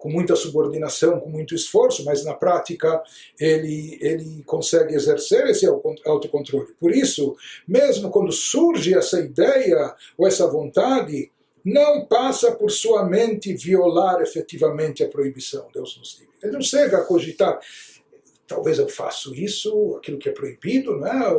com 0.00 0.08
muita 0.08 0.34
subordinação, 0.34 1.20
com 1.20 1.28
muito 1.28 1.54
esforço, 1.54 2.02
mas 2.06 2.24
na 2.24 2.32
prática 2.32 3.02
ele, 3.38 3.98
ele 4.00 4.42
consegue 4.44 4.94
exercer 4.94 5.46
esse 5.46 5.66
autocontrole. 5.66 6.72
Por 6.80 6.90
isso, 6.90 7.36
mesmo 7.68 8.10
quando 8.10 8.32
surge 8.32 8.94
essa 8.94 9.20
ideia 9.20 9.94
ou 10.16 10.26
essa 10.26 10.46
vontade, 10.50 11.30
não 11.62 12.06
passa 12.06 12.52
por 12.52 12.70
sua 12.70 13.04
mente 13.04 13.52
violar 13.52 14.22
efetivamente 14.22 15.04
a 15.04 15.08
proibição, 15.08 15.68
Deus 15.72 15.98
nos 15.98 16.18
livre. 16.18 16.34
Ele 16.42 16.52
não 16.52 16.62
chega 16.62 16.96
a 16.96 17.04
cogitar, 17.04 17.60
talvez 18.50 18.80
eu 18.80 18.88
faço 18.88 19.32
isso, 19.32 19.94
aquilo 19.96 20.18
que 20.18 20.28
é 20.28 20.32
proibido, 20.32 20.96
não 20.96 21.06
é? 21.06 21.30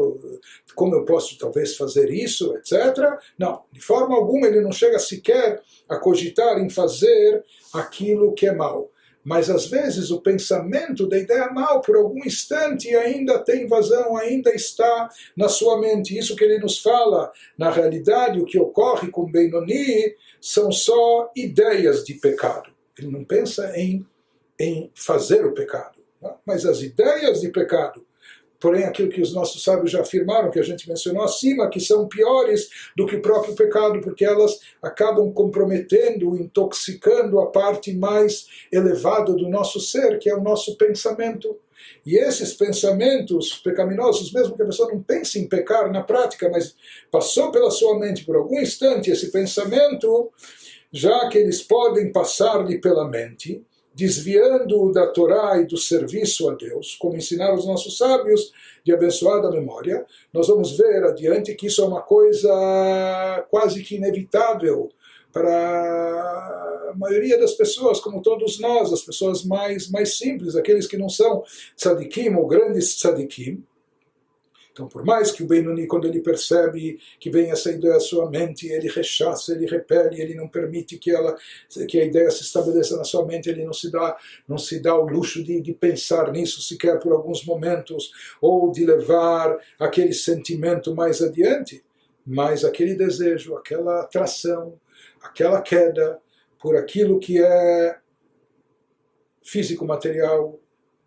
como 0.74 0.96
eu 0.96 1.04
posso 1.04 1.38
talvez 1.38 1.76
fazer 1.76 2.10
isso, 2.10 2.56
etc. 2.56 3.20
Não, 3.38 3.64
de 3.70 3.82
forma 3.82 4.16
alguma 4.16 4.48
ele 4.48 4.62
não 4.62 4.72
chega 4.72 4.98
sequer 4.98 5.62
a 5.90 5.98
cogitar 5.98 6.58
em 6.58 6.70
fazer 6.70 7.44
aquilo 7.74 8.34
que 8.34 8.48
é 8.48 8.56
mal. 8.56 8.90
Mas 9.26 9.50
às 9.50 9.66
vezes 9.66 10.10
o 10.10 10.22
pensamento 10.22 11.06
da 11.06 11.18
ideia 11.18 11.52
mal, 11.52 11.82
por 11.82 11.98
algum 11.98 12.26
instante, 12.26 12.96
ainda 12.96 13.40
tem 13.40 13.68
vazão, 13.68 14.16
ainda 14.16 14.56
está 14.56 15.10
na 15.36 15.50
sua 15.50 15.80
mente. 15.82 16.18
Isso 16.18 16.36
que 16.36 16.46
ele 16.46 16.60
nos 16.60 16.80
fala, 16.80 17.30
na 17.58 17.70
realidade, 17.70 18.40
o 18.40 18.46
que 18.46 18.58
ocorre 18.58 19.12
com 19.12 19.30
Benoni 19.30 20.16
são 20.40 20.72
só 20.72 21.30
ideias 21.36 22.06
de 22.06 22.14
pecado. 22.16 22.72
Ele 22.98 23.12
não 23.12 23.26
pensa 23.26 23.78
em, 23.78 24.08
em 24.58 24.90
fazer 24.96 25.46
o 25.46 25.54
pecado. 25.54 26.01
Mas 26.46 26.66
as 26.66 26.82
ideias 26.82 27.42
de 27.42 27.50
pecado, 27.50 28.06
porém 28.60 28.84
aquilo 28.84 29.10
que 29.10 29.22
os 29.22 29.34
nossos 29.34 29.64
sábios 29.64 29.92
já 29.92 30.02
afirmaram, 30.02 30.52
que 30.52 30.60
a 30.60 30.64
gente 30.64 30.88
mencionou 30.88 31.24
acima, 31.24 31.70
que 31.70 31.80
são 31.80 32.08
piores 32.08 32.70
do 32.96 33.08
que 33.08 33.16
o 33.16 33.22
próprio 33.22 33.56
pecado, 33.56 34.00
porque 34.02 34.24
elas 34.24 34.60
acabam 34.82 35.34
comprometendo, 35.34 36.36
intoxicando 36.36 37.40
a 37.40 37.48
parte 37.48 37.92
mais 37.92 38.46
elevada 38.72 39.34
do 39.34 39.50
nosso 39.50 39.80
ser, 39.80 40.20
que 40.20 40.30
é 40.30 40.36
o 40.36 40.44
nosso 40.44 40.78
pensamento. 40.78 41.60
E 42.06 42.16
esses 42.16 42.54
pensamentos 42.54 43.56
pecaminosos, 43.64 44.32
mesmo 44.32 44.56
que 44.56 44.62
a 44.62 44.68
pessoa 44.68 44.92
não 44.92 45.02
pense 45.02 45.40
em 45.40 45.48
pecar 45.48 45.92
na 45.92 46.04
prática, 46.04 46.48
mas 46.50 46.76
passou 47.10 47.52
pela 47.52 47.72
sua 47.72 47.98
mente 47.98 48.24
por 48.24 48.36
algum 48.36 48.60
instante 48.60 49.10
esse 49.10 49.32
pensamento, 49.32 50.32
já 50.92 51.28
que 51.30 51.40
eles 51.40 51.64
podem 51.64 52.12
passar-lhe 52.12 52.80
pela 52.80 53.08
mente, 53.08 53.64
desviando-o 53.94 54.92
da 54.92 55.08
Torá 55.08 55.60
e 55.60 55.66
do 55.66 55.78
serviço 55.78 56.50
a 56.50 56.56
Deus, 56.56 56.96
como 57.00 57.18
ensinaram 57.18 57.56
os 57.56 57.66
nossos 57.66 57.98
sábios 57.98 58.52
de 58.84 58.94
abençoada 58.94 59.52
memória, 59.52 60.06
nós 60.34 60.48
vamos 60.48 60.78
ver 60.78 61.04
adiante 61.04 61.54
que 61.56 61.68
isso 61.68 61.82
é 61.82 61.86
uma 61.86 62.02
coisa 62.02 63.46
quase 63.50 63.84
que 63.84 63.96
inevitável 63.96 64.90
para 65.32 66.90
a 66.92 66.94
maioria 66.96 67.40
das 67.40 67.54
pessoas, 67.54 68.00
como 68.00 68.22
todos 68.22 68.60
nós, 68.60 68.92
as 68.92 69.02
pessoas 69.02 69.44
mais, 69.44 69.90
mais 69.90 70.18
simples, 70.18 70.56
aqueles 70.56 70.88
que 70.88 70.98
não 70.98 71.10
são 71.10 71.44
tzadikim 71.78 72.36
ou 72.36 72.48
grandes 72.48 72.96
tzadikim, 72.98 73.64
então, 74.72 74.88
por 74.88 75.04
mais 75.04 75.32
que 75.32 75.44
o 75.44 75.48
Benoni, 75.48 75.86
quando 75.86 76.08
ele 76.08 76.22
percebe 76.22 76.98
que 77.20 77.30
vem 77.30 77.52
essa 77.52 77.70
ideia 77.70 77.96
à 77.96 78.00
sua 78.00 78.30
mente, 78.30 78.68
ele 78.68 78.88
rechaça, 78.88 79.52
ele 79.54 79.66
repele, 79.66 80.22
ele 80.22 80.34
não 80.34 80.48
permite 80.48 80.98
que 80.98 81.12
ela, 81.12 81.36
que 81.90 82.00
a 82.00 82.06
ideia 82.06 82.32
se 82.32 82.44
estabeleça 82.44 82.96
na 82.96 83.04
sua 83.04 83.26
mente, 83.26 83.50
ele 83.50 83.66
não 83.66 83.74
se 83.74 83.92
dá, 83.92 84.18
não 84.48 84.58
se 84.58 84.80
dá 84.80 84.96
o 84.96 85.06
luxo 85.06 85.44
de, 85.44 85.60
de 85.60 85.74
pensar 85.74 86.32
nisso 86.32 86.62
sequer 86.62 87.00
por 87.00 87.12
alguns 87.12 87.44
momentos, 87.44 88.12
ou 88.40 88.72
de 88.72 88.86
levar 88.86 89.60
aquele 89.78 90.14
sentimento 90.14 90.96
mais 90.96 91.22
adiante, 91.22 91.84
mas 92.26 92.64
aquele 92.64 92.96
desejo, 92.96 93.56
aquela 93.56 94.02
atração, 94.02 94.80
aquela 95.22 95.62
queda 95.62 96.18
por 96.62 96.78
aquilo 96.78 97.20
que 97.20 97.44
é 97.44 97.98
físico-material, 99.44 100.58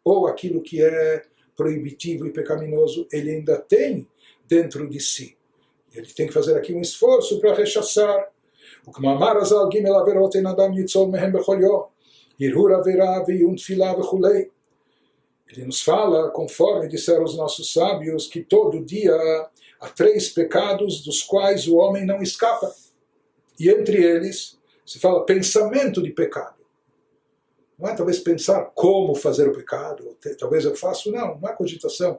ou 0.05 0.27
aquilo 0.27 0.61
que 0.61 0.83
é 0.83 1.23
proibitivo 1.57 2.27
e 2.27 2.33
pecaminoso 2.33 3.07
ele 3.13 3.31
ainda 3.31 3.57
tem 3.59 4.09
dentro 4.47 4.89
de 4.89 5.01
si. 5.01 5.37
Ele 5.95 6.07
tem 6.07 6.27
que 6.27 6.33
fazer 6.33 6.57
aqui 6.57 6.75
um 6.75 6.81
esforço 6.81 7.41
para 7.41 7.55
rechaçar. 7.55 8.29
O 8.87 8.93
que 8.93 9.01
mamar 9.01 9.37
gimel 9.71 9.97
averot 9.97 10.37
yitzol 10.75 11.09
mehem 11.09 11.31
bechol 11.31 11.61
yom. 11.61 11.85
Irhur 12.39 12.73
avera 12.73 13.23
veyun 13.25 13.55
vechulei. 13.55 14.51
Ele 15.49 15.67
nos 15.67 15.83
fala, 15.83 16.31
conforme 16.31 16.89
disseram 16.89 17.23
os 17.23 17.37
nossos 17.37 17.73
sábios, 17.73 18.27
que 18.27 18.43
todo 18.43 18.85
dia 18.85 19.15
há 19.81 19.89
três 19.89 20.31
pecados 20.31 21.05
dos 21.05 21.23
quais 21.23 21.69
o 21.69 21.77
homem 21.77 22.05
não 22.05 22.23
escapa. 22.23 22.75
E 23.61 23.69
entre 23.69 24.03
eles 24.03 24.59
se 24.85 24.99
fala 24.99 25.25
pensamento 25.25 26.03
de 26.03 26.11
pecado. 26.11 26.64
Não 27.79 27.89
é 27.89 27.95
talvez 27.95 28.19
pensar 28.21 28.71
como 28.75 29.15
fazer 29.15 29.49
o 29.49 29.53
pecado, 29.53 30.17
talvez 30.39 30.65
eu 30.65 30.77
faço, 30.77 31.11
não, 31.11 31.39
não 31.39 31.49
é 31.49 31.53
cogitação. 31.53 32.19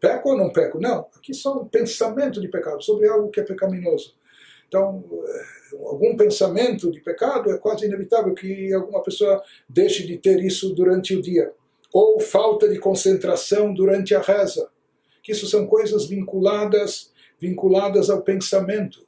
Peco 0.00 0.30
ou 0.30 0.36
não 0.36 0.52
peco? 0.52 0.80
Não, 0.80 1.06
aqui 1.16 1.32
só 1.32 1.60
um 1.60 1.66
pensamento 1.66 2.40
de 2.40 2.48
pecado, 2.48 2.82
sobre 2.82 3.08
algo 3.08 3.30
que 3.30 3.40
é 3.40 3.44
pecaminoso. 3.44 4.14
Então, 4.68 5.04
eh, 5.24 5.76
algum 5.84 6.16
pensamento 6.16 6.90
de 6.90 7.00
pecado 7.00 7.50
é 7.50 7.58
quase 7.58 7.86
inevitável 7.86 8.34
que 8.34 8.72
alguma 8.72 9.02
pessoa 9.02 9.42
deixe 9.68 10.04
de 10.06 10.18
ter 10.18 10.42
isso 10.42 10.74
durante 10.74 11.14
o 11.14 11.22
dia. 11.22 11.52
Ou 11.92 12.18
falta 12.18 12.68
de 12.68 12.78
concentração 12.78 13.72
durante 13.72 14.14
a 14.14 14.20
reza. 14.20 14.68
Que 15.22 15.32
isso 15.32 15.46
são 15.46 15.66
coisas 15.66 16.06
vinculadas, 16.06 17.12
vinculadas 17.40 18.10
ao 18.10 18.22
pensamento. 18.22 19.05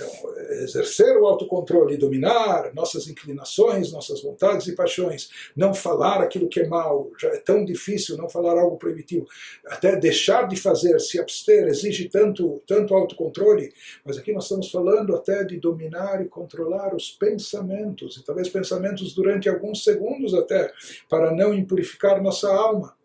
Então, 0.00 0.34
exercer 0.62 1.14
o 1.18 1.26
autocontrole, 1.26 1.98
dominar 1.98 2.72
nossas 2.72 3.06
inclinações, 3.06 3.92
nossas 3.92 4.22
vontades 4.22 4.66
e 4.66 4.74
paixões, 4.74 5.28
não 5.54 5.74
falar 5.74 6.22
aquilo 6.22 6.48
que 6.48 6.60
é 6.60 6.66
mal, 6.66 7.10
já 7.20 7.28
é 7.28 7.36
tão 7.36 7.64
difícil 7.64 8.16
não 8.16 8.28
falar 8.28 8.58
algo 8.58 8.78
proibitivo, 8.78 9.26
até 9.66 9.96
deixar 9.96 10.48
de 10.48 10.56
fazer, 10.56 10.98
se 11.00 11.20
abster, 11.20 11.68
exige 11.68 12.08
tanto, 12.08 12.62
tanto 12.66 12.94
autocontrole, 12.94 13.72
mas 14.02 14.16
aqui 14.16 14.32
nós 14.32 14.44
estamos 14.44 14.70
falando 14.70 15.14
até 15.14 15.44
de 15.44 15.58
dominar 15.58 16.22
e 16.22 16.28
controlar 16.28 16.94
os 16.94 17.10
pensamentos, 17.10 18.16
e 18.16 18.24
talvez 18.24 18.48
pensamentos 18.48 19.14
durante 19.14 19.48
alguns 19.48 19.84
segundos 19.84 20.32
até, 20.32 20.72
para 21.08 21.30
não 21.30 21.52
impurificar 21.52 22.22
nossa 22.22 22.50
alma. 22.50 22.96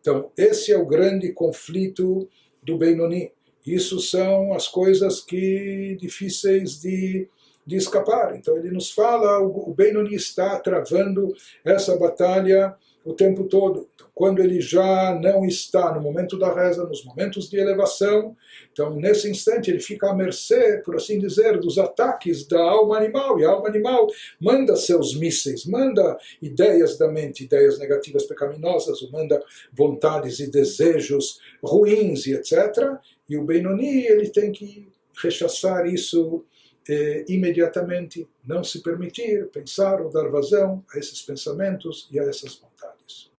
Então, 0.00 0.30
esse 0.36 0.70
é 0.70 0.76
o 0.76 0.84
grande 0.84 1.32
conflito 1.32 2.28
do 2.62 2.76
Benoni. 2.76 3.32
Isso 3.66 3.98
são 3.98 4.52
as 4.52 4.68
coisas 4.68 5.20
que 5.20 5.96
difíceis 5.98 6.80
de, 6.80 7.28
de 7.66 7.76
escapar. 7.76 8.36
Então 8.36 8.56
ele 8.56 8.70
nos 8.70 8.90
fala, 8.90 9.40
o, 9.40 9.72
Benoni 9.74 10.14
está 10.14 10.58
travando 10.60 11.34
essa 11.64 11.96
batalha 11.96 12.76
o 13.04 13.12
tempo 13.12 13.44
todo. 13.44 13.88
Então, 13.94 14.06
quando 14.14 14.40
ele 14.40 14.60
já 14.60 15.18
não 15.20 15.44
está 15.44 15.92
no 15.92 16.00
momento 16.00 16.38
da 16.38 16.54
reza, 16.54 16.84
nos 16.84 17.04
momentos 17.04 17.50
de 17.50 17.58
elevação, 17.58 18.34
então 18.72 18.94
nesse 18.96 19.28
instante 19.28 19.70
ele 19.70 19.80
fica 19.80 20.10
à 20.10 20.14
mercê, 20.14 20.80
por 20.84 20.96
assim 20.96 21.18
dizer, 21.18 21.58
dos 21.58 21.76
ataques 21.76 22.46
da 22.46 22.60
alma 22.60 22.96
animal. 22.96 23.38
E 23.38 23.44
a 23.44 23.50
alma 23.50 23.68
animal 23.68 24.06
manda 24.40 24.74
seus 24.76 25.14
mísseis, 25.14 25.66
manda 25.66 26.16
ideias 26.40 26.96
da 26.96 27.08
mente, 27.08 27.44
ideias 27.44 27.78
negativas 27.78 28.24
pecaminosas, 28.24 29.02
ou 29.02 29.10
manda 29.10 29.42
vontades 29.72 30.38
e 30.38 30.50
desejos 30.50 31.40
ruins 31.62 32.26
e 32.26 32.34
etc. 32.34 32.98
E 33.28 33.36
o 33.36 33.44
Benoni 33.44 34.06
ele 34.06 34.28
tem 34.28 34.52
que 34.52 34.88
rechaçar 35.22 35.86
isso 35.86 36.44
eh, 36.88 37.24
imediatamente, 37.28 38.28
não 38.44 38.62
se 38.62 38.82
permitir 38.82 39.48
pensar 39.50 40.00
ou 40.00 40.10
dar 40.10 40.28
vazão 40.28 40.84
a 40.94 40.98
esses 40.98 41.22
pensamentos 41.22 42.08
e 42.10 42.18
a 42.20 42.24
essas 42.24 42.56
vontades. 42.56 43.30